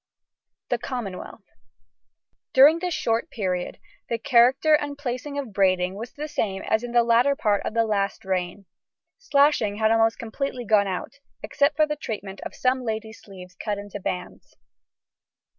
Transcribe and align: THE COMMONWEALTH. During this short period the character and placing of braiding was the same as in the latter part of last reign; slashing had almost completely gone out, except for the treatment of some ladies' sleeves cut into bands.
THE 0.69 0.79
COMMONWEALTH. 0.79 1.43
During 2.53 2.79
this 2.79 2.91
short 2.91 3.29
period 3.29 3.77
the 4.09 4.17
character 4.17 4.73
and 4.73 4.97
placing 4.97 5.37
of 5.37 5.53
braiding 5.53 5.93
was 5.93 6.13
the 6.13 6.27
same 6.27 6.63
as 6.63 6.83
in 6.83 6.91
the 6.91 7.03
latter 7.03 7.35
part 7.35 7.61
of 7.67 7.75
last 7.75 8.25
reign; 8.25 8.65
slashing 9.19 9.75
had 9.75 9.91
almost 9.91 10.17
completely 10.17 10.65
gone 10.65 10.87
out, 10.87 11.19
except 11.43 11.75
for 11.75 11.85
the 11.85 11.95
treatment 11.95 12.41
of 12.41 12.55
some 12.55 12.81
ladies' 12.83 13.21
sleeves 13.21 13.53
cut 13.53 13.77
into 13.77 13.99
bands. 13.99 14.55